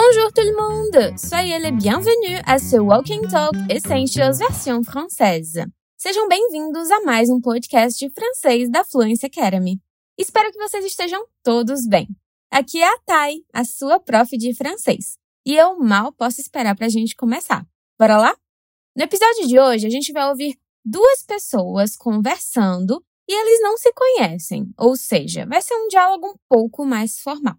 Bonjour 0.00 0.32
tout 0.32 0.44
le 0.44 0.54
monde! 0.54 1.18
Soyez 1.18 1.58
les 1.58 1.72
bienvenus 1.72 2.40
à 2.46 2.60
ce 2.60 2.76
Walking 2.76 3.26
Talk 3.28 3.52
Essentials 3.68 4.38
version 4.38 4.84
française. 4.84 5.64
Sejam 5.96 6.28
bem-vindos 6.28 6.88
a 6.92 7.00
mais 7.00 7.28
um 7.28 7.40
podcast 7.40 7.98
de 7.98 8.08
francês 8.14 8.70
da 8.70 8.84
Fluency 8.84 9.26
Academy. 9.26 9.80
Espero 10.16 10.52
que 10.52 10.58
vocês 10.58 10.84
estejam 10.84 11.20
todos 11.42 11.84
bem. 11.88 12.06
Aqui 12.48 12.80
é 12.80 12.86
a 12.86 12.98
Thay, 13.06 13.44
a 13.52 13.64
sua 13.64 13.98
prof 13.98 14.38
de 14.38 14.54
francês, 14.54 15.18
e 15.44 15.56
eu 15.56 15.76
mal 15.80 16.12
posso 16.12 16.40
esperar 16.40 16.76
para 16.76 16.86
a 16.86 16.90
gente 16.90 17.16
começar. 17.16 17.66
Bora 17.98 18.18
lá? 18.18 18.36
No 18.96 19.02
episódio 19.02 19.48
de 19.48 19.58
hoje, 19.58 19.84
a 19.84 19.90
gente 19.90 20.12
vai 20.12 20.28
ouvir 20.28 20.56
duas 20.84 21.24
pessoas 21.24 21.96
conversando 21.96 23.04
e 23.28 23.34
eles 23.34 23.60
não 23.62 23.76
se 23.76 23.92
conhecem, 23.92 24.72
ou 24.78 24.96
seja, 24.96 25.44
vai 25.44 25.60
ser 25.60 25.74
um 25.74 25.88
diálogo 25.88 26.28
um 26.28 26.36
pouco 26.48 26.86
mais 26.86 27.18
formal. 27.18 27.56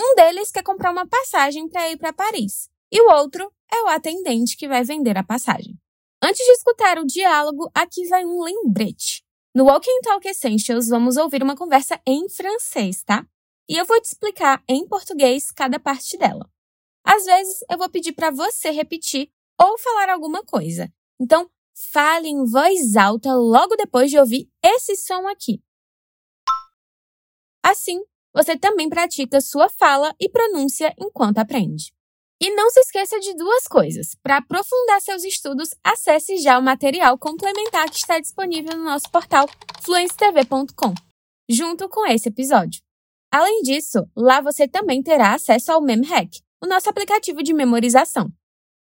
Um 0.00 0.14
deles 0.14 0.50
quer 0.50 0.62
comprar 0.62 0.90
uma 0.90 1.06
passagem 1.06 1.68
para 1.68 1.90
ir 1.90 1.96
para 1.96 2.12
Paris, 2.12 2.68
e 2.90 3.00
o 3.00 3.10
outro 3.12 3.52
é 3.72 3.82
o 3.82 3.88
atendente 3.88 4.56
que 4.56 4.68
vai 4.68 4.84
vender 4.84 5.16
a 5.16 5.24
passagem. 5.24 5.78
Antes 6.22 6.44
de 6.44 6.52
escutar 6.52 6.98
o 6.98 7.06
diálogo, 7.06 7.70
aqui 7.74 8.06
vai 8.06 8.24
um 8.24 8.42
lembrete. 8.42 9.24
No 9.54 9.64
Walking 9.64 10.00
Talk 10.02 10.26
Essentials, 10.26 10.88
vamos 10.88 11.16
ouvir 11.16 11.42
uma 11.42 11.56
conversa 11.56 12.00
em 12.06 12.28
francês, 12.28 13.02
tá? 13.02 13.26
E 13.68 13.76
eu 13.76 13.84
vou 13.84 14.00
te 14.00 14.06
explicar 14.06 14.62
em 14.68 14.86
português 14.86 15.50
cada 15.50 15.80
parte 15.80 16.16
dela. 16.16 16.48
Às 17.04 17.24
vezes, 17.24 17.58
eu 17.70 17.76
vou 17.76 17.90
pedir 17.90 18.12
para 18.12 18.30
você 18.30 18.70
repetir 18.70 19.30
ou 19.60 19.76
falar 19.78 20.10
alguma 20.10 20.42
coisa. 20.44 20.92
Então, 21.20 21.50
fale 21.74 22.28
em 22.28 22.44
voz 22.44 22.96
alta 22.96 23.34
logo 23.34 23.76
depois 23.76 24.10
de 24.10 24.18
ouvir 24.18 24.50
esse 24.62 24.96
som 24.96 25.26
aqui. 25.26 25.62
Assim, 27.62 28.02
você 28.34 28.56
também 28.56 28.88
pratica 28.88 29.40
sua 29.40 29.68
fala 29.68 30.14
e 30.18 30.28
pronúncia 30.28 30.94
enquanto 30.98 31.38
aprende. 31.38 31.92
E 32.40 32.50
não 32.54 32.70
se 32.70 32.80
esqueça 32.80 33.20
de 33.20 33.34
duas 33.34 33.68
coisas. 33.68 34.16
Para 34.22 34.38
aprofundar 34.38 35.00
seus 35.00 35.22
estudos, 35.22 35.70
acesse 35.84 36.38
já 36.38 36.58
o 36.58 36.62
material 36.62 37.16
complementar 37.16 37.88
que 37.88 37.98
está 37.98 38.18
disponível 38.18 38.76
no 38.76 38.84
nosso 38.84 39.08
portal 39.12 39.48
fluencetv.com, 39.82 40.92
junto 41.48 41.88
com 41.88 42.04
esse 42.06 42.28
episódio. 42.28 42.82
Além 43.32 43.62
disso, 43.62 44.04
lá 44.16 44.40
você 44.40 44.66
também 44.66 45.02
terá 45.02 45.34
acesso 45.34 45.70
ao 45.70 45.80
MemHack, 45.80 46.40
o 46.62 46.66
nosso 46.66 46.90
aplicativo 46.90 47.42
de 47.42 47.54
memorização. 47.54 48.28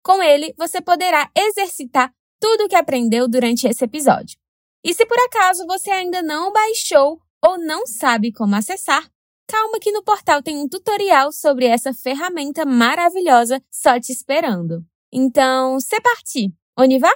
Com 0.03 0.23
ele, 0.23 0.55
você 0.57 0.81
poderá 0.81 1.31
exercitar 1.37 2.11
tudo 2.41 2.65
o 2.65 2.69
que 2.69 2.75
aprendeu 2.75 3.29
durante 3.29 3.69
esse 3.69 3.85
episódio. 3.85 4.39
E 4.83 4.95
se 4.95 5.05
por 5.05 5.19
acaso 5.19 5.67
você 5.67 5.91
ainda 5.91 6.23
não 6.23 6.51
baixou 6.51 7.21
ou 7.45 7.59
não 7.59 7.87
sabe 7.87 8.33
como 8.33 8.57
acessar, 8.57 9.07
calma 9.51 9.81
que 9.81 9.91
no 9.91 10.03
portal 10.03 10.43
tem 10.43 10.57
um 10.57 10.69
tutorial 10.69 11.33
sobre 11.33 11.67
essa 11.67 11.93
ferramenta 11.93 12.65
maravilhosa 12.65 13.61
só 13.71 13.99
te 13.99 14.13
esperando. 14.13 14.85
Então, 15.13 15.81
c'est 15.81 16.01
parti! 16.01 16.55
On 16.79 16.85
y 16.85 16.99
va? 16.99 17.13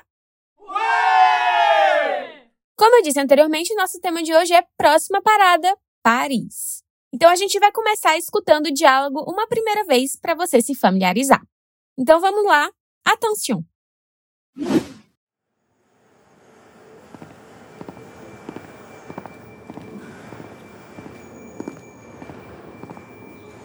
Como 2.77 2.97
eu 2.97 3.03
disse 3.03 3.21
anteriormente, 3.21 3.73
nosso 3.77 4.01
tema 4.01 4.21
de 4.23 4.35
hoje 4.35 4.53
é 4.53 4.67
Próxima 4.77 5.23
Parada, 5.23 5.73
Paris. 6.03 6.83
Então 7.13 7.31
a 7.31 7.37
gente 7.37 7.59
vai 7.61 7.71
começar 7.71 8.19
escutando 8.19 8.67
o 8.67 8.75
diálogo 8.75 9.23
uma 9.31 9.47
primeira 9.47 9.85
vez 9.85 10.17
para 10.21 10.35
você 10.35 10.61
se 10.61 10.75
familiarizar. 10.75 11.41
Então 11.97 12.21
vamos 12.21 12.45
lá, 12.45 12.69
attention! 13.05 13.63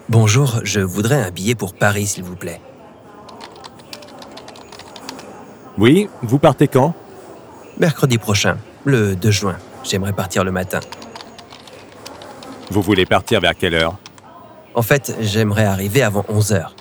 Bonjour, 0.10 0.62
je 0.64 0.80
voudrais 0.80 1.22
un 1.22 1.30
billet 1.30 1.54
pour 1.54 1.76
Paris, 1.76 2.08
s'il 2.08 2.24
vous 2.24 2.36
plaît. 2.36 2.60
Oui, 5.78 6.10
vous 6.24 6.40
partez 6.40 6.68
quand? 6.68 6.96
Mercredi 7.78 8.18
prochain, 8.18 8.58
le 8.86 9.16
2 9.16 9.30
juin. 9.30 9.60
J'aimerais 9.84 10.14
partir 10.14 10.44
le 10.44 10.50
matin. 10.52 10.80
Vous 12.72 12.82
voulez 12.82 13.06
partir 13.06 13.40
vers 13.40 13.56
quelle 13.56 13.76
heure? 13.76 14.00
En 14.74 14.82
fait, 14.82 15.16
j'aimerais 15.20 15.66
arriver 15.66 16.02
avant 16.02 16.26
11 16.28 16.54
heures. 16.54 16.76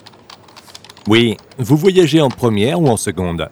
Oui, 1.07 1.37
vous 1.59 1.77
voyagez 1.77 2.23
en 2.23 2.31
première 2.31 2.81
ou 2.81 2.89
en 2.89 2.97
seconde? 2.97 3.51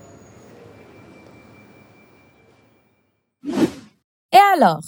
E 3.45 4.39
alors? 4.55 4.81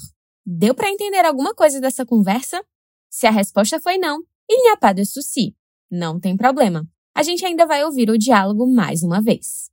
Deu 0.47 0.73
para 0.73 0.89
entender 0.89 1.19
alguma 1.27 1.53
coisa 1.53 1.79
dessa 1.79 2.07
conversa? 2.07 2.63
Se 3.11 3.27
a 3.27 3.31
resposta 3.31 3.79
foi 3.79 3.99
não, 3.99 4.21
il 4.49 4.63
n'y 4.63 4.71
a 4.71 4.77
pas 4.77 4.95
de 4.95 5.05
souci. 5.05 5.55
Não 5.91 6.19
tem 6.19 6.37
problema. 6.37 6.87
A 7.15 7.23
gente 7.23 7.45
ainda 7.45 7.67
vai 7.67 7.85
ouvir 7.85 8.11
o 8.11 8.19
diálogo 8.19 8.67
mais 8.67 9.03
uma 9.03 9.21
vez. 9.21 9.71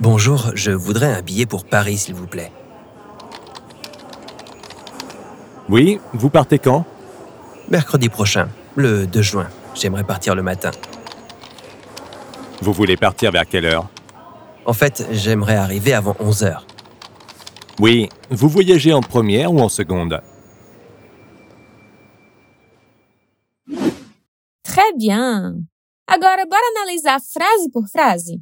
Bonjour, 0.00 0.52
je 0.54 0.70
voudrais 0.70 1.12
un 1.12 1.20
billet 1.20 1.44
pour 1.44 1.66
Paris, 1.66 1.98
s'il 1.98 2.14
vous 2.14 2.26
plaît. 2.26 2.50
Oui, 5.68 6.00
vous 6.14 6.30
partez 6.30 6.58
quand? 6.58 6.86
Mercredi 7.68 8.08
prochain, 8.08 8.48
le 8.76 9.06
2 9.06 9.20
juin. 9.20 9.48
J'aimerais 9.74 10.04
partir 10.04 10.34
le 10.34 10.42
matin. 10.42 10.70
Vous 12.62 12.72
voulez 12.72 12.96
partir 12.96 13.30
vers 13.30 13.46
quelle 13.46 13.66
heure? 13.66 13.90
En 14.66 14.72
fait, 14.72 15.06
j'aimerais 15.10 15.56
arriver 15.56 15.92
avant 15.94 16.14
11 16.20 16.44
heures. 16.44 16.66
Oui, 17.80 18.08
vous 18.30 18.48
voyagez 18.48 18.92
en 18.92 19.00
première 19.00 19.52
ou 19.52 19.60
en 19.60 19.68
seconde? 19.68 20.20
Très 24.62 24.92
bien! 24.96 25.64
Agora, 26.06 26.44
bora 26.44 26.60
analisar 26.76 27.20
frase 27.20 27.70
por 27.72 27.88
frase? 27.88 28.40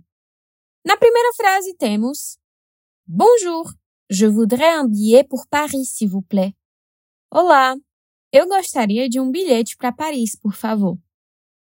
Na 0.85 0.97
primeira 0.97 1.29
frase 1.37 1.75
temos 1.79 2.39
Bonjour, 3.07 3.73
je 4.11 4.27
voudrais 4.27 4.73
un 4.73 4.87
billet 4.87 5.25
pour 5.25 5.47
Paris, 5.47 5.85
s'il 5.85 6.09
vous 6.09 6.23
plaît. 6.23 6.55
Olá, 7.31 7.77
eu 8.33 8.47
gostaria 8.47 9.09
de 9.09 9.21
um 9.21 9.31
bilhete 9.31 9.77
para 9.77 9.93
Paris, 9.93 10.37
por 10.37 10.55
favor. 10.55 10.99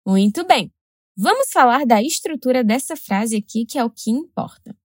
Muito 0.05 0.45
bem. 0.45 0.71
Vamos 1.15 1.51
falar 1.51 1.85
da 1.85 2.01
estrutura 2.01 2.63
dessa 2.63 2.95
frase 2.95 3.35
aqui, 3.35 3.65
que 3.65 3.77
é 3.77 3.83
o 3.83 3.89
que 3.89 4.09
importa. 4.09 4.75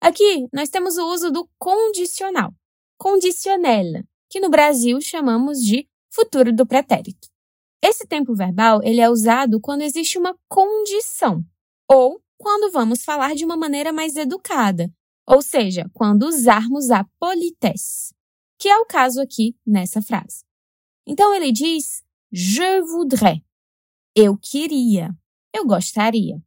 Aqui, 0.00 0.46
nós 0.52 0.68
temos 0.68 0.96
o 0.96 1.12
uso 1.12 1.30
do 1.30 1.48
condicional, 1.58 2.54
conditionnel, 2.96 4.04
que 4.28 4.40
no 4.40 4.48
Brasil 4.48 5.00
chamamos 5.00 5.58
de 5.58 5.88
futuro 6.10 6.52
do 6.52 6.66
pretérito. 6.66 7.28
Esse 7.82 8.06
tempo 8.06 8.34
verbal 8.34 8.80
ele 8.84 9.00
é 9.00 9.10
usado 9.10 9.60
quando 9.60 9.82
existe 9.82 10.18
uma 10.18 10.38
condição 10.48 11.44
ou 11.90 12.22
quando 12.38 12.72
vamos 12.72 13.04
falar 13.04 13.34
de 13.34 13.44
uma 13.44 13.56
maneira 13.56 13.92
mais 13.92 14.16
educada, 14.16 14.92
ou 15.26 15.42
seja, 15.42 15.90
quando 15.92 16.24
usarmos 16.24 16.90
a 16.90 17.04
politesse, 17.18 18.14
que 18.58 18.68
é 18.68 18.78
o 18.78 18.86
caso 18.86 19.20
aqui 19.20 19.56
nessa 19.66 20.00
frase. 20.00 20.44
Então 21.06 21.34
ele 21.34 21.50
diz 21.50 22.04
je 22.30 22.80
voudrais. 22.82 23.40
Eu 24.14 24.36
queria. 24.36 25.10
Eu 25.54 25.66
gostaria. 25.66 26.42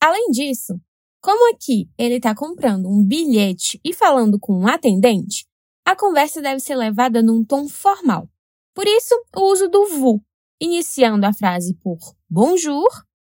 Além 0.00 0.30
disso, 0.30 0.80
como 1.20 1.54
aqui 1.54 1.90
ele 1.98 2.16
está 2.16 2.34
comprando 2.34 2.88
um 2.88 3.04
bilhete 3.04 3.78
e 3.84 3.92
falando 3.92 4.38
com 4.38 4.54
um 4.54 4.66
atendente, 4.66 5.46
a 5.84 5.94
conversa 5.94 6.40
deve 6.40 6.60
ser 6.60 6.74
levada 6.76 7.22
num 7.22 7.44
tom 7.44 7.68
formal. 7.68 8.28
Por 8.74 8.86
isso, 8.86 9.14
o 9.36 9.52
uso 9.52 9.68
do 9.68 9.86
vous, 9.86 10.20
iniciando 10.60 11.26
a 11.26 11.32
frase 11.32 11.74
por 11.74 11.98
bonjour 12.28 12.88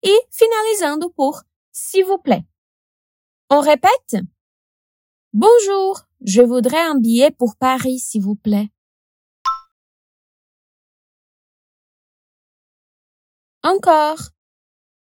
e 0.04 0.26
finalizando 0.30 1.10
por 1.10 1.42
s'il 1.72 2.04
vous 2.04 2.20
plaît. 2.20 2.44
On 3.50 3.60
répète? 3.60 4.22
Bonjour, 5.32 6.04
je 6.20 6.42
voudrais 6.42 6.82
un 6.82 6.98
billet 6.98 7.30
pour 7.30 7.56
Paris, 7.56 7.98
s'il 8.00 8.22
vous 8.22 8.36
plaît. 8.36 8.70
Encore. 13.62 14.32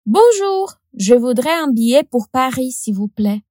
Bonjour, 0.09 0.73
je 0.93 1.15
voudrais 1.15 1.53
un 1.53 1.67
billet 1.67 2.01
pour 2.01 2.29
Paris, 2.29 2.71
s'il 2.71 2.95
vous 2.95 3.09
plaît. 3.09 3.43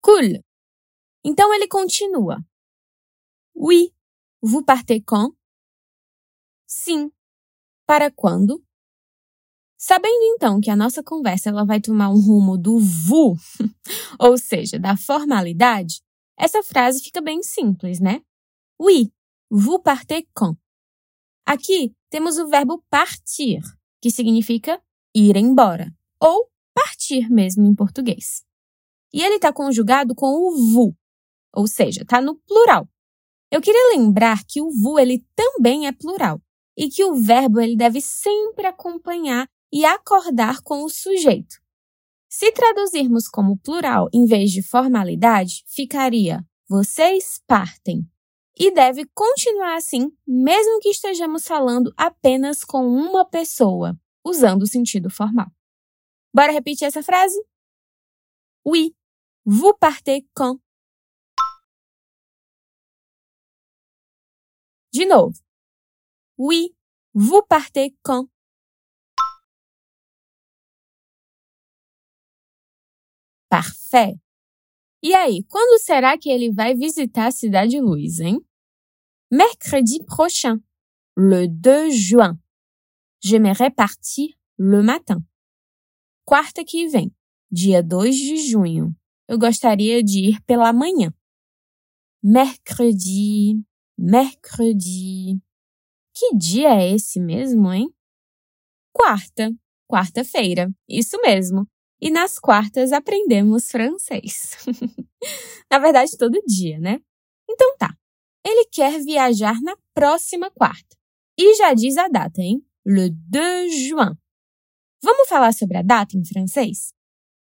Cool. 0.00 0.40
Então 1.24 1.52
ele 1.52 1.66
continua. 1.66 2.38
Oui, 3.56 3.92
vous 4.40 4.62
partez 4.64 5.02
quand? 5.04 5.34
Sim. 6.64 7.10
Para 7.84 8.08
quando? 8.12 8.64
Sabendo 9.76 10.22
então 10.36 10.60
que 10.60 10.70
a 10.70 10.76
nossa 10.76 11.02
conversa 11.02 11.48
ela 11.48 11.64
vai 11.64 11.80
tomar 11.80 12.08
um 12.08 12.20
rumo 12.20 12.56
do 12.56 12.78
vous, 12.78 13.36
ou 14.20 14.38
seja, 14.38 14.78
da 14.78 14.96
formalidade, 14.96 16.00
essa 16.38 16.62
frase 16.62 17.02
fica 17.02 17.20
bem 17.20 17.42
simples, 17.42 17.98
né? 17.98 18.22
Oui, 18.78 19.12
vous 19.50 19.82
partez 19.82 20.26
quand? 20.32 20.56
Aqui 21.44 21.94
temos 22.08 22.38
o 22.38 22.48
verbo 22.48 22.82
partir, 22.88 23.60
que 24.00 24.10
significa 24.10 24.80
ir 25.14 25.36
embora. 25.36 25.92
ou 26.20 26.50
partir 26.74 27.28
mesmo 27.30 27.64
em 27.66 27.74
português. 27.74 28.44
E 29.12 29.22
ele 29.22 29.36
está 29.36 29.52
conjugado 29.52 30.14
com 30.14 30.26
o 30.26 30.72
vous, 30.72 30.94
ou 31.52 31.66
seja, 31.66 32.02
está 32.02 32.20
no 32.20 32.36
plural. 32.36 32.88
Eu 33.50 33.60
queria 33.60 33.96
lembrar 33.96 34.44
que 34.44 34.60
o 34.60 34.70
vous 34.70 34.98
ele 34.98 35.26
também 35.34 35.86
é 35.86 35.92
plural 35.92 36.40
e 36.76 36.88
que 36.88 37.04
o 37.04 37.16
verbo 37.16 37.60
ele 37.60 37.76
deve 37.76 38.00
sempre 38.00 38.66
acompanhar 38.66 39.48
e 39.72 39.84
acordar 39.84 40.62
com 40.62 40.84
o 40.84 40.88
sujeito. 40.88 41.56
Se 42.28 42.52
traduzirmos 42.52 43.26
como 43.26 43.58
plural 43.58 44.08
em 44.12 44.24
vez 44.24 44.52
de 44.52 44.62
formalidade, 44.62 45.64
ficaria 45.66 46.44
vocês 46.68 47.40
partem. 47.48 48.08
E 48.62 48.70
deve 48.70 49.06
continuar 49.14 49.74
assim, 49.76 50.14
mesmo 50.26 50.80
que 50.80 50.90
estejamos 50.90 51.46
falando 51.46 51.94
apenas 51.96 52.62
com 52.62 52.86
uma 52.86 53.24
pessoa, 53.24 53.98
usando 54.22 54.64
o 54.64 54.66
sentido 54.66 55.08
formal. 55.08 55.46
Bora 56.30 56.52
repetir 56.52 56.86
essa 56.86 57.02
frase? 57.02 57.42
Oui, 58.62 58.94
vous 59.46 59.72
partez 59.78 60.26
quand? 60.34 60.60
De 64.92 65.06
novo. 65.06 65.32
Oui, 66.36 66.76
vous 67.14 67.42
partez 67.48 67.96
quand? 68.04 68.28
Parfait. 73.48 74.20
E 75.02 75.14
aí, 75.14 75.42
quando 75.48 75.80
será 75.82 76.18
que 76.18 76.28
ele 76.28 76.52
vai 76.52 76.74
visitar 76.74 77.28
a 77.28 77.30
Cidade 77.30 77.80
Luz, 77.80 78.20
hein? 78.20 78.38
Mercredi 79.32 80.02
prochain, 80.08 80.60
le 81.16 81.46
2 81.46 81.90
juin. 81.92 82.36
J'aimerais 83.20 83.70
partir 83.70 84.36
le 84.58 84.82
matin. 84.82 85.22
Quarta 86.24 86.64
que 86.64 86.88
vem, 86.88 87.14
dia 87.48 87.80
2 87.80 88.10
de 88.10 88.36
junho. 88.38 88.92
Eu 89.28 89.38
gostaria 89.38 90.02
de 90.02 90.30
ir 90.30 90.40
pela 90.42 90.72
manhã. 90.72 91.14
Mercredi, 92.20 93.62
mercredi. 93.96 95.38
Que 96.12 96.36
dia 96.36 96.80
é 96.80 96.92
esse 96.92 97.20
mesmo, 97.20 97.72
hein? 97.72 97.88
Quarta, 98.92 99.52
quarta-feira. 99.88 100.68
Isso 100.88 101.16
mesmo. 101.22 101.68
E 102.00 102.10
nas 102.10 102.36
quartas 102.36 102.90
aprendemos 102.90 103.70
francês. 103.70 104.56
na 105.70 105.78
verdade, 105.78 106.16
todo 106.18 106.42
dia, 106.48 106.80
né? 106.80 107.00
Então 107.48 107.76
tá. 107.78 107.99
Ele 108.44 108.66
quer 108.66 109.00
viajar 109.02 109.60
na 109.62 109.76
próxima 109.94 110.50
quarta. 110.50 110.96
E 111.38 111.54
já 111.56 111.74
diz 111.74 111.96
a 111.96 112.08
data, 112.08 112.40
hein? 112.40 112.64
Le 112.84 113.10
2 113.10 113.88
juin. 113.88 114.16
Vamos 115.02 115.28
falar 115.28 115.52
sobre 115.52 115.78
a 115.78 115.82
data 115.82 116.16
em 116.16 116.24
francês? 116.24 116.92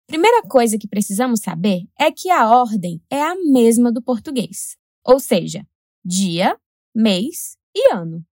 Primeira 0.08 0.42
coisa 0.44 0.78
que 0.78 0.88
precisamos 0.88 1.40
saber 1.40 1.82
é 2.00 2.12
que 2.12 2.30
a 2.30 2.50
ordem 2.50 3.02
é 3.10 3.22
a 3.22 3.36
mesma 3.36 3.92
do 3.92 4.02
português, 4.02 4.78
ou 5.04 5.20
seja, 5.20 5.66
dia, 6.04 6.58
mês 6.94 7.58
e 7.76 7.94
ano. 7.94 8.26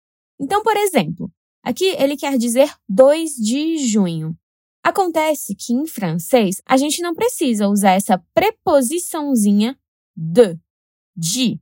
Então, 0.41 0.62
por 0.62 0.77
exemplo, 0.77 1.31
aqui 1.62 1.87
ele 1.99 2.17
quer 2.17 2.37
dizer 2.39 2.75
2 2.89 3.35
de 3.35 3.79
junho. 3.87 4.37
Acontece 4.83 5.55
que 5.55 5.73
em 5.73 5.87
francês 5.87 6.62
a 6.65 6.77
gente 6.77 7.03
não 7.03 7.15
precisa 7.15 7.69
usar 7.69 7.93
essa 7.93 8.19
preposiçãozinha 8.33 9.79
de, 10.17 10.59
de. 11.17 11.61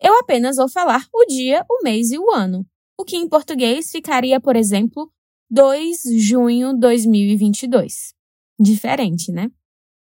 Eu 0.00 0.14
apenas 0.18 0.56
vou 0.56 0.68
falar 0.68 1.06
o 1.12 1.24
dia, 1.26 1.64
o 1.68 1.82
mês 1.82 2.10
e 2.10 2.18
o 2.18 2.30
ano, 2.30 2.64
o 2.98 3.04
que 3.04 3.16
em 3.16 3.28
português 3.28 3.90
ficaria, 3.90 4.40
por 4.40 4.56
exemplo, 4.56 5.12
2 5.50 6.02
de 6.02 6.20
junho 6.20 6.76
2022. 6.78 8.14
Diferente, 8.60 9.32
né? 9.32 9.50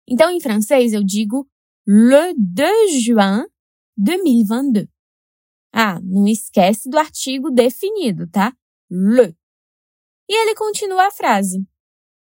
Então, 0.06 0.30
em 0.30 0.40
francês, 0.40 0.92
eu 0.92 1.04
digo 1.04 1.46
le 1.86 2.34
2 2.34 3.02
juin 3.02 3.46
2022. 3.96 4.88
Ah, 5.72 6.00
não 6.02 6.26
esquece 6.26 6.88
do 6.88 6.98
artigo 6.98 7.50
definido, 7.50 8.26
tá? 8.28 8.52
Le. 8.90 9.36
E 10.28 10.34
ele 10.34 10.54
continua 10.54 11.06
a 11.06 11.10
frase. 11.10 11.66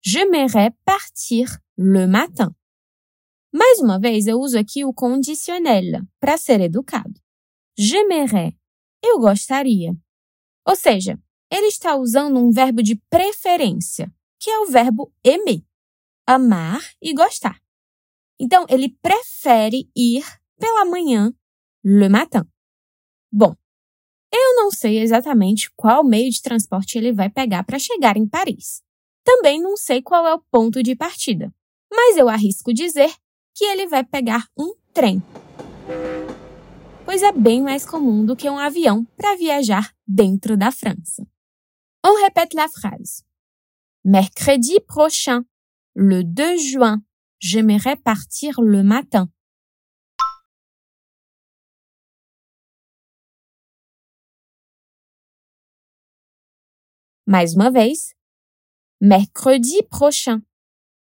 J'aimerais 0.02 0.72
partir 0.84 1.46
le 1.76 2.06
matin. 2.06 2.54
Mais 3.52 3.80
uma 3.80 3.98
vez, 3.98 4.26
eu 4.26 4.38
uso 4.38 4.58
aqui 4.58 4.84
o 4.84 4.92
conditionnel 4.92 6.02
para 6.20 6.36
ser 6.36 6.60
educado. 6.60 7.23
J'aimerais. 7.76 8.54
Eu 9.02 9.18
gostaria. 9.18 9.94
Ou 10.66 10.76
seja, 10.76 11.18
ele 11.50 11.66
está 11.66 11.96
usando 11.96 12.38
um 12.38 12.50
verbo 12.50 12.82
de 12.82 12.96
preferência, 13.10 14.12
que 14.38 14.50
é 14.50 14.58
o 14.60 14.66
verbo 14.66 15.12
aimer. 15.26 15.62
Amar 16.26 16.80
e 17.02 17.12
gostar. 17.12 17.60
Então, 18.40 18.64
ele 18.68 18.88
prefere 19.02 19.88
ir 19.94 20.24
pela 20.58 20.84
manhã, 20.84 21.32
le 21.84 22.08
matin. 22.08 22.42
Bom, 23.30 23.54
eu 24.32 24.56
não 24.56 24.70
sei 24.70 24.98
exatamente 25.00 25.70
qual 25.76 26.02
meio 26.02 26.30
de 26.30 26.42
transporte 26.42 26.98
ele 26.98 27.12
vai 27.12 27.28
pegar 27.28 27.62
para 27.64 27.78
chegar 27.78 28.16
em 28.16 28.26
Paris. 28.26 28.82
Também 29.22 29.60
não 29.60 29.76
sei 29.76 30.02
qual 30.02 30.26
é 30.26 30.34
o 30.34 30.42
ponto 30.50 30.82
de 30.82 30.96
partida, 30.96 31.54
mas 31.92 32.16
eu 32.16 32.28
arrisco 32.28 32.72
dizer 32.72 33.14
que 33.54 33.64
ele 33.64 33.86
vai 33.86 34.02
pegar 34.02 34.48
um 34.58 34.74
trem. 34.92 35.22
Pois 37.04 37.22
é 37.22 37.32
bem 37.32 37.62
mais 37.62 37.84
comum 37.84 38.24
do 38.24 38.34
que 38.34 38.48
um 38.48 38.58
avião 38.58 39.04
para 39.16 39.36
viajar 39.36 39.94
dentro 40.06 40.56
da 40.56 40.72
França. 40.72 41.22
On 42.04 42.14
répète 42.22 42.54
la 42.54 42.66
phrase. 42.66 43.22
Mercredi 44.04 44.80
prochain, 44.80 45.44
le 45.94 46.24
2 46.24 46.56
juin, 46.56 47.02
j'aimerais 47.38 47.96
partir 47.96 48.60
le 48.60 48.82
matin. 48.82 49.28
Mais 57.26 57.54
uma 57.54 57.70
vez. 57.70 58.14
Mercredi 59.00 59.82
prochain, 59.90 60.42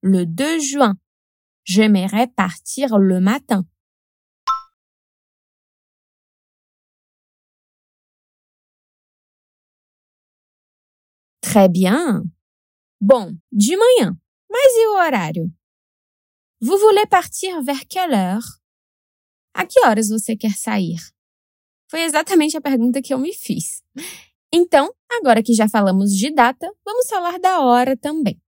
le 0.03 0.27
2 0.27 0.59
juin. 0.59 0.97
J'aimerais 1.65 2.27
partir 2.27 2.99
le 2.99 3.21
matin. 3.21 3.65
Très 11.53 11.69
bien. 11.69 12.23
Bon, 12.99 13.37
du 13.53 13.77
manhã. 13.77 14.17
Mas 14.51 14.73
e 14.75 14.87
o 14.87 14.95
horário? 14.95 15.53
Vous 16.59 16.79
voulez 16.79 17.05
partir 17.07 17.63
vers 17.63 17.85
quelle 17.87 18.15
heure? 18.15 18.59
A 19.53 19.67
que 19.67 19.79
horas 19.85 20.09
você 20.09 20.35
quer 20.35 20.57
sair? 20.57 20.97
Foi 21.91 22.01
exatamente 22.05 22.57
a 22.57 22.61
pergunta 22.63 23.03
que 23.03 23.13
eu 23.13 23.19
me 23.19 23.35
fiz. 23.35 23.83
Então, 24.51 24.95
agora 25.11 25.43
que 25.43 25.53
já 25.53 25.69
falamos 25.69 26.17
de 26.17 26.31
data, 26.31 26.67
vamos 26.87 27.07
falar 27.07 27.39
da 27.39 27.61
hora 27.61 27.99
também. 27.99 28.41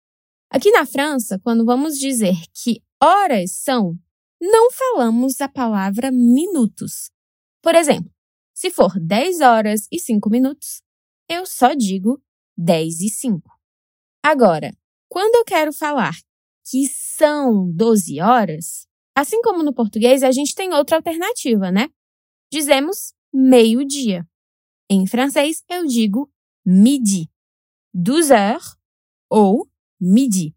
Aqui 0.49 0.71
na 0.71 0.87
França, 0.87 1.39
quando 1.45 1.67
vamos 1.67 1.99
dizer 1.99 2.37
que 2.55 2.83
horas 3.03 3.53
são, 3.53 3.99
não 4.41 4.71
falamos 4.71 5.43
a 5.43 5.49
palavra 5.49 6.11
minutos. 6.11 7.11
Por 7.61 7.75
exemplo, 7.75 8.11
se 8.55 8.71
for 8.71 8.99
10 8.99 9.43
horas 9.43 9.87
e 9.93 9.99
5 9.99 10.31
minutos, 10.31 10.81
eu 11.29 11.45
só 11.45 11.75
digo 11.75 12.24
10 12.57 13.01
e 13.01 13.09
5. 13.09 13.51
Agora, 14.23 14.73
quando 15.09 15.35
eu 15.37 15.45
quero 15.45 15.73
falar 15.73 16.15
que 16.69 16.87
são 16.89 17.71
12 17.73 18.21
horas, 18.21 18.87
assim 19.15 19.41
como 19.43 19.63
no 19.63 19.75
português, 19.75 20.23
a 20.23 20.33
gente 20.33 20.55
tem 20.55 20.73
outra 20.73 20.97
alternativa, 20.97 21.71
né? 21.71 21.89
Dizemos 22.51 23.15
meio-dia. 23.33 24.27
Em 24.91 25.07
francês, 25.07 25.63
eu 25.69 25.87
digo 25.87 26.31
midi, 26.65 27.29
12 27.93 28.33
heures 28.33 28.77
ou 29.31 29.69
midi. 30.01 30.55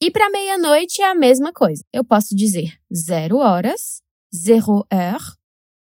E 0.00 0.10
para 0.10 0.30
meia-noite 0.30 1.00
é 1.00 1.10
a 1.10 1.14
mesma 1.14 1.52
coisa. 1.52 1.84
Eu 1.92 2.04
posso 2.04 2.34
dizer 2.34 2.78
zero 2.92 3.36
horas, 3.36 4.02
zero 4.34 4.84
heure 4.92 5.36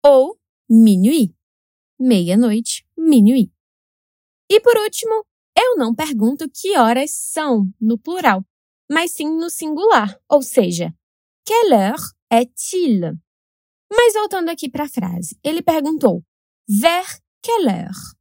ou 0.03 0.39
minuit. 0.69 1.35
Meia-noite, 1.99 2.85
minuit. 2.97 3.54
E 4.49 4.59
por 4.59 4.77
último, 4.77 5.25
eu 5.57 5.75
não 5.77 5.93
pergunto 5.95 6.49
que 6.49 6.77
horas 6.77 7.11
são 7.11 7.67
no 7.79 7.97
plural, 7.97 8.43
mas 8.89 9.11
sim 9.11 9.27
no 9.37 9.49
singular, 9.49 10.19
ou 10.29 10.41
seja, 10.41 10.93
quelle 11.45 11.73
heure 11.73 12.13
est-il? 12.31 13.17
Mas 13.91 14.13
voltando 14.13 14.49
aqui 14.49 14.69
para 14.69 14.85
a 14.85 14.89
frase, 14.89 15.37
ele 15.43 15.61
perguntou 15.61 16.23
vers 16.67 17.21
quelle 17.41 17.69
heure? 17.69 18.15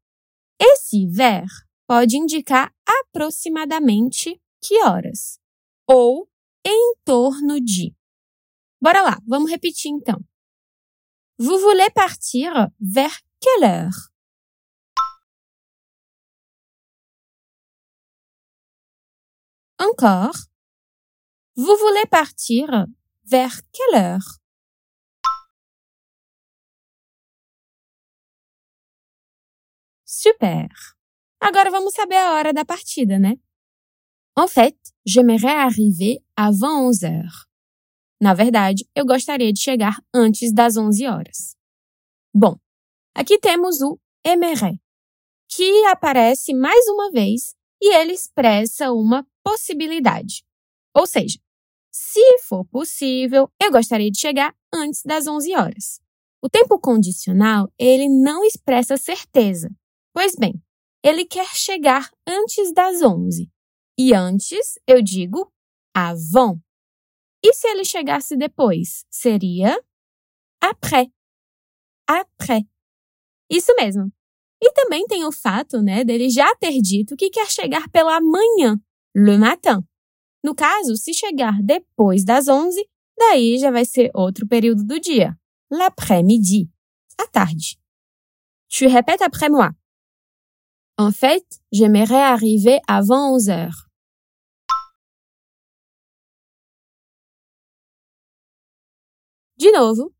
Esse 0.60 1.06
ver 1.06 1.46
pode 1.86 2.16
indicar 2.16 2.72
aproximadamente 2.86 4.40
que 4.62 4.82
horas 4.82 5.38
ou 5.86 6.28
em 6.64 6.94
torno 7.04 7.60
de. 7.60 7.94
Bora 8.80 9.02
lá, 9.02 9.18
vamos 9.26 9.50
repetir 9.50 9.90
então. 9.90 10.18
Vous 11.38 11.58
voulez 11.60 11.90
partir 11.92 12.50
vers 12.78 13.22
quelle 13.40 13.64
heure? 13.64 14.13
Encore. 19.90 20.34
Vous 21.56 21.76
voulez 21.76 22.06
partir 22.10 22.86
vers 23.24 23.60
quelle 23.70 24.00
heure? 24.00 24.38
Super! 30.06 30.68
Agora 31.38 31.70
vamos 31.70 31.92
saber 31.92 32.16
a 32.16 32.32
hora 32.32 32.52
da 32.52 32.64
partida, 32.64 33.18
né? 33.18 33.36
En 34.36 34.48
fait, 34.48 34.76
j'aimerais 35.04 35.54
arriver 35.54 36.24
avant 36.34 36.88
11 36.88 37.04
heures. 37.04 37.46
Na 38.20 38.32
verdade, 38.32 38.88
eu 38.96 39.04
gostaria 39.04 39.52
de 39.52 39.60
chegar 39.60 40.00
antes 40.14 40.52
das 40.52 40.78
11 40.78 41.06
horas. 41.06 41.56
Bom, 42.32 42.56
aqui 43.14 43.38
temos 43.38 43.82
o 43.82 44.00
aimerait, 44.24 44.80
que 45.48 45.84
aparece 45.86 46.54
mais 46.54 46.88
uma 46.88 47.10
vez 47.10 47.54
e 47.84 47.94
ele 47.94 48.14
expressa 48.14 48.92
uma 48.92 49.26
possibilidade. 49.44 50.42
Ou 50.96 51.06
seja, 51.06 51.38
se 51.92 52.38
for 52.38 52.64
possível, 52.64 53.46
eu 53.60 53.70
gostaria 53.70 54.10
de 54.10 54.18
chegar 54.18 54.56
antes 54.72 55.02
das 55.04 55.26
11 55.26 55.54
horas. 55.54 56.00
O 56.42 56.48
tempo 56.48 56.78
condicional, 56.78 57.70
ele 57.78 58.08
não 58.08 58.42
expressa 58.42 58.96
certeza. 58.96 59.68
Pois 60.14 60.34
bem, 60.34 60.54
ele 61.02 61.26
quer 61.26 61.54
chegar 61.54 62.10
antes 62.26 62.72
das 62.72 63.02
11. 63.02 63.52
E 63.98 64.14
antes, 64.14 64.78
eu 64.86 65.02
digo 65.02 65.52
avant. 65.94 66.58
E 67.44 67.52
se 67.52 67.68
ele 67.68 67.84
chegasse 67.84 68.34
depois? 68.34 69.04
Seria 69.10 69.78
après. 70.58 71.12
Après. 72.08 72.62
Isso 73.50 73.74
mesmo. 73.76 74.10
E 74.66 74.72
também 74.72 75.06
tem 75.06 75.26
o 75.26 75.30
fato, 75.30 75.82
né, 75.82 76.04
dele 76.04 76.30
já 76.30 76.54
ter 76.56 76.80
dito 76.80 77.14
que 77.16 77.28
quer 77.28 77.50
chegar 77.50 77.86
pela 77.90 78.18
manhã, 78.18 78.80
le 79.14 79.36
matin. 79.36 79.84
No 80.42 80.54
caso, 80.54 80.96
se 80.96 81.12
chegar 81.12 81.62
depois 81.62 82.24
das 82.24 82.48
11, 82.48 82.82
daí 83.14 83.58
já 83.58 83.70
vai 83.70 83.84
ser 83.84 84.10
outro 84.14 84.48
período 84.48 84.82
do 84.82 84.98
dia, 84.98 85.38
l'après-midi, 85.70 86.70
à 87.20 87.26
tarde. 87.26 87.78
Tu 88.70 88.86
répètes 88.86 89.20
après 89.20 89.50
moi. 89.50 89.70
En 90.96 91.12
fait, 91.12 91.44
j'aimerais 91.70 92.22
arriver 92.22 92.80
avant 92.88 93.34
11 93.34 93.50
heures. 93.50 93.86
De 99.58 99.70
novo. 99.76 100.14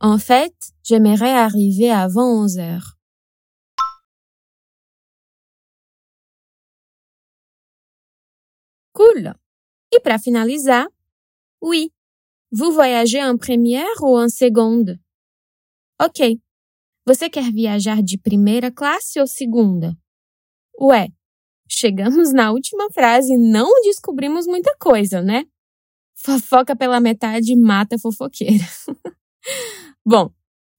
En 0.00 0.18
fait, 0.18 0.54
j'aimerais 0.82 1.34
arriver 1.34 1.90
avant 1.90 2.42
11 2.44 2.58
heures. 2.58 2.97
Cool. 8.98 9.32
E 9.92 10.00
para 10.00 10.18
finalizar, 10.18 10.84
oui. 11.62 11.92
Vous 12.50 12.72
voyagez 12.72 13.22
en 13.22 13.36
première 13.38 14.02
ou 14.02 14.18
en 14.18 14.28
seconde? 14.28 14.98
Ok. 16.00 16.40
Você 17.06 17.30
quer 17.30 17.52
viajar 17.52 18.02
de 18.02 18.18
primeira 18.18 18.72
classe 18.72 19.20
ou 19.20 19.26
segunda? 19.28 19.96
Ué, 20.80 21.10
chegamos 21.68 22.32
na 22.32 22.50
última 22.50 22.90
frase 22.90 23.34
e 23.34 23.38
não 23.38 23.70
descobrimos 23.82 24.48
muita 24.48 24.76
coisa, 24.80 25.22
né? 25.22 25.44
Fofoca 26.16 26.74
pela 26.74 26.98
metade 26.98 27.54
mata 27.54 27.96
fofoqueira. 28.00 28.64
Bom, 30.04 30.28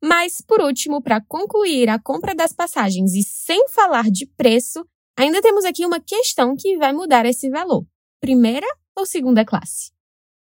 mas 0.04 0.42
por 0.46 0.60
último, 0.60 1.02
para 1.02 1.22
concluir 1.22 1.88
a 1.88 1.98
compra 1.98 2.36
das 2.36 2.52
passagens 2.52 3.14
e 3.14 3.24
sem 3.24 3.70
falar 3.70 4.12
de 4.12 4.26
preço, 4.26 4.86
ainda 5.18 5.42
temos 5.42 5.64
aqui 5.64 5.86
uma 5.86 6.02
questão 6.02 6.54
que 6.58 6.78
vai 6.78 6.92
mudar 6.92 7.26
esse 7.26 7.50
valor: 7.50 7.86
primeira 8.20 8.68
ou 8.98 9.06
segunda 9.06 9.46
classe? 9.46 9.92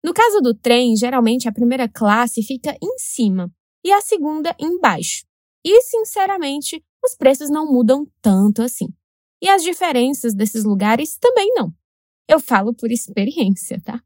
No 0.04 0.12
caso 0.12 0.40
do 0.40 0.54
trem, 0.54 0.97
geralmente 0.97 1.49
a 1.49 1.52
primeira 1.52 1.88
classe 1.88 2.43
fica 2.43 2.76
em 2.83 2.99
cima 2.99 3.50
e 3.85 3.90
a 3.93 4.00
segunda 4.00 4.54
embaixo. 4.59 5.25
E, 5.64 5.81
sinceramente, 5.83 6.85
os 7.04 7.14
preços 7.16 7.49
não 7.49 7.71
mudam 7.73 8.07
tanto 8.21 8.62
assim. 8.62 8.88
E 9.43 9.49
as 9.49 9.62
diferenças 9.62 10.35
desses 10.35 10.64
lugares 10.64 11.16
também 11.19 11.52
não. 11.54 11.73
Eu 12.28 12.40
falo 12.40 12.75
por 12.75 12.90
experiência, 12.90 13.81
tá? 13.83 14.00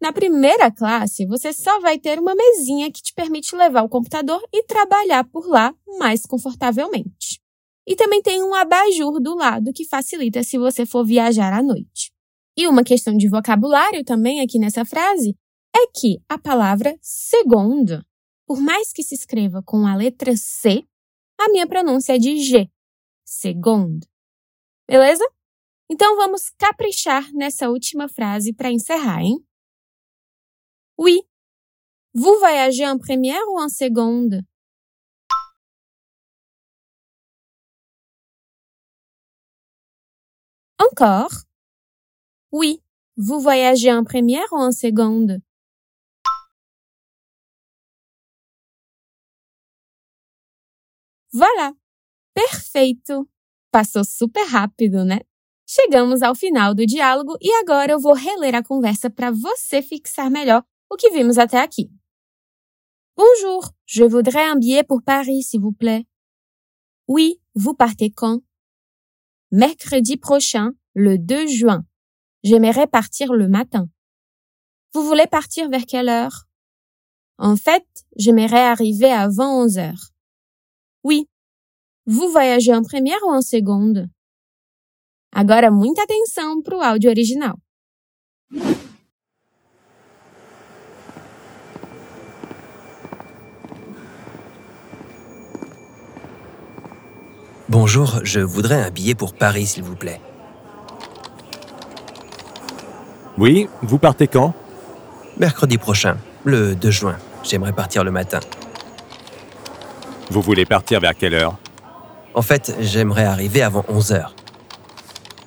Na 0.00 0.12
primeira 0.12 0.70
classe, 0.70 1.26
você 1.26 1.52
só 1.52 1.80
vai 1.80 1.98
ter 1.98 2.18
uma 2.18 2.34
mesinha 2.34 2.90
que 2.90 3.00
te 3.00 3.12
permite 3.14 3.54
levar 3.54 3.82
o 3.82 3.88
computador 3.88 4.42
e 4.52 4.64
trabalhar 4.64 5.24
por 5.24 5.46
lá 5.46 5.72
mais 5.98 6.22
confortavelmente. 6.26 7.40
E 7.86 7.94
também 7.94 8.22
tem 8.22 8.42
um 8.42 8.54
abajur 8.54 9.20
do 9.20 9.34
lado 9.34 9.72
que 9.72 9.84
facilita 9.84 10.42
se 10.42 10.58
você 10.58 10.84
for 10.84 11.04
viajar 11.04 11.52
à 11.52 11.62
noite. 11.62 12.12
E 12.56 12.66
uma 12.66 12.84
questão 12.84 13.16
de 13.16 13.28
vocabulário 13.28 14.04
também 14.04 14.40
aqui 14.40 14.58
nessa 14.58 14.84
frase 14.84 15.36
é 15.74 15.86
que 15.94 16.20
a 16.28 16.38
palavra 16.38 16.96
segundo, 17.00 18.04
por 18.46 18.60
mais 18.60 18.92
que 18.92 19.02
se 19.02 19.14
escreva 19.14 19.62
com 19.62 19.86
a 19.86 19.94
letra 19.94 20.36
C, 20.36 20.84
a 21.38 21.48
minha 21.48 21.66
pronúncia 21.66 22.16
é 22.16 22.18
de 22.18 22.38
G. 22.38 22.68
Segundo. 23.24 24.06
Beleza? 24.88 25.24
Então 25.88 26.16
vamos 26.16 26.50
caprichar 26.58 27.32
nessa 27.32 27.68
última 27.70 28.08
frase 28.08 28.52
para 28.52 28.70
encerrar, 28.70 29.22
hein? 29.22 29.44
Oui. 30.98 31.22
Vous 32.12 32.40
voyagez 32.40 32.86
en 32.86 32.98
première 32.98 33.46
ou 33.48 33.58
en 33.60 33.68
seconde? 33.68 34.44
Encore. 40.78 41.49
Oui. 42.52 42.82
Vous 43.16 43.40
voyagez 43.40 43.92
en 43.92 44.02
première 44.02 44.50
ou 44.52 44.56
en 44.56 44.72
seconde? 44.72 45.40
Voilà! 51.32 51.72
Perfeito! 52.34 53.28
Passou 53.70 54.04
super 54.04 54.46
rápido, 54.48 55.04
né? 55.04 55.20
Chegamos 55.66 56.22
ao 56.22 56.34
final 56.34 56.74
do 56.74 56.84
diálogo 56.84 57.36
e 57.40 57.52
agora 57.60 57.92
eu 57.92 58.00
vou 58.00 58.14
reler 58.14 58.56
a 58.56 58.62
conversa 58.62 59.08
para 59.08 59.30
você 59.30 59.80
fixar 59.80 60.28
melhor 60.28 60.64
o 60.90 60.96
que 60.96 61.10
vimos 61.10 61.38
até 61.38 61.60
aqui. 61.60 61.88
Bonjour, 63.16 63.70
je 63.86 64.02
voudrais 64.02 64.48
un 64.48 64.56
billet 64.56 64.82
pour 64.82 65.02
Paris, 65.04 65.42
s'il 65.42 65.60
vous 65.60 65.72
plaît. 65.72 66.04
Oui, 67.06 67.40
vous 67.54 67.74
partez 67.74 68.10
quand? 68.10 68.42
Mercredi 69.52 70.16
prochain, 70.16 70.72
le 70.94 71.18
2 71.18 71.46
juin. 71.46 71.84
J'aimerais 72.42 72.86
partir 72.86 73.32
le 73.32 73.48
matin. 73.48 73.88
Vous 74.94 75.04
voulez 75.04 75.26
partir 75.26 75.68
vers 75.68 75.84
quelle 75.86 76.08
heure? 76.08 76.46
En 77.38 77.56
fait, 77.56 77.86
j'aimerais 78.16 78.64
arriver 78.64 79.12
avant 79.12 79.62
11 79.64 79.78
heures. 79.78 80.10
Oui. 81.04 81.28
Vous 82.06 82.28
voyagez 82.30 82.74
en 82.74 82.82
première 82.82 83.22
ou 83.26 83.30
en 83.30 83.42
seconde? 83.42 84.08
Agora 85.32 85.70
muita 85.70 86.02
atenção 86.02 86.62
para 86.62 86.76
o 86.76 86.82
áudio 86.82 87.10
original. 87.10 87.54
Bonjour, 97.68 98.24
je 98.24 98.40
voudrais 98.40 98.82
un 98.82 98.90
billet 98.90 99.14
pour 99.14 99.34
Paris, 99.34 99.66
s'il 99.66 99.84
vous 99.84 99.94
plaît. 99.94 100.20
Oui, 103.40 103.70
vous 103.80 103.98
partez 103.98 104.28
quand? 104.28 104.52
Mercredi 105.38 105.78
prochain, 105.78 106.18
le 106.44 106.74
2 106.74 106.90
juin. 106.90 107.16
J'aimerais 107.42 107.72
partir 107.72 108.04
le 108.04 108.10
matin. 108.10 108.40
Vous 110.28 110.42
voulez 110.42 110.66
partir 110.66 111.00
vers 111.00 111.16
quelle 111.16 111.32
heure? 111.32 111.58
En 112.34 112.42
fait, 112.42 112.76
j'aimerais 112.80 113.24
arriver 113.24 113.62
avant 113.62 113.82
11 113.88 114.12
heures. 114.12 114.34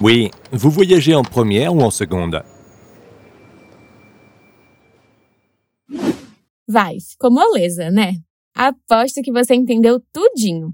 Oui, 0.01 0.31
vous 0.51 0.71
voyagez 0.71 1.13
en 1.13 1.21
première 1.21 1.71
ou 1.75 1.81
en 1.81 1.91
seconde? 1.91 2.41
Vai, 6.67 6.99
ficou 6.99 7.29
moleza, 7.29 7.91
né? 7.91 8.15
Aposto 8.55 9.21
que 9.21 9.31
você 9.31 9.53
entendeu 9.53 9.99
tudinho. 10.11 10.73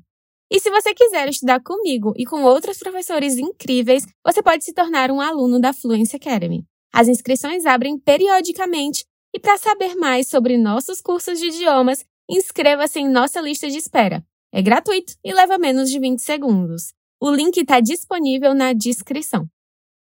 E 0.49 0.57
se 0.57 0.69
você 0.69 0.93
quiser 0.93 1.27
estudar 1.27 1.59
comigo 1.59 2.13
e 2.15 2.23
com 2.23 2.43
outros 2.43 2.77
professores 2.77 3.38
incríveis, 3.38 4.05
você 4.25 4.41
pode 4.41 4.63
se 4.63 4.73
tornar 4.73 5.11
um 5.11 5.19
aluno 5.19 5.59
da 5.59 5.73
Fluency 5.73 6.15
Academy. 6.15 6.63
As 6.93 7.08
inscrições 7.08 7.65
abrem 7.65 7.98
periodicamente 8.00 9.05
e 9.34 9.39
para 9.39 9.58
saber 9.58 9.96
mais 9.96 10.27
sobre 10.27 10.58
nossos 10.58 11.01
cursos 11.01 11.39
de 11.39 11.48
idiomas, 11.48 12.03
inscreva-se 12.29 13.00
em 13.00 13.08
nossa 13.08 13.39
lista 13.39 13.69
de 13.69 13.77
espera. 13.77 14.24
É 14.51 14.62
gratuito 14.62 15.13
e 15.24 15.34
leva 15.34 15.58
menos 15.58 15.89
de 15.89 16.00
20 16.00 16.19
segundos. 16.19 16.93
O 17.22 17.31
link 17.31 17.58
está 17.58 17.79
disponível 17.79 18.53
na 18.53 18.74
descrição. 18.74 19.46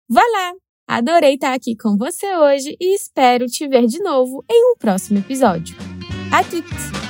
Vá 0.08 0.22
lá! 0.22 0.54
Adorei 0.88 1.34
estar 1.34 1.52
aqui 1.52 1.76
com 1.76 1.96
você 1.96 2.36
hoje 2.36 2.76
e 2.80 2.94
espero 2.94 3.46
te 3.46 3.66
ver 3.66 3.86
de 3.86 3.98
novo 3.98 4.44
em 4.48 4.72
um 4.72 4.76
próximo 4.76 5.18
episódio. 5.18 5.76
A 6.30 6.44
toutes! 6.44 7.05